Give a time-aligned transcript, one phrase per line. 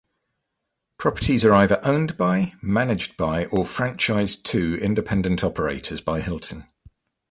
[0.97, 6.67] Properties are either owned by, managed by, or franchised to independent operators by Hilton.